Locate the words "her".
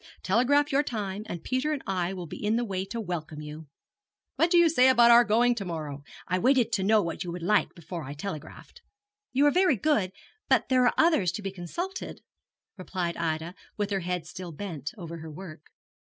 13.91-13.99, 15.19-15.29